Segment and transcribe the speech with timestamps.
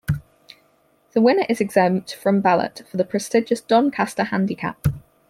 [1.13, 4.87] The winner is exempt from ballot for the prestigious Doncaster Handicap.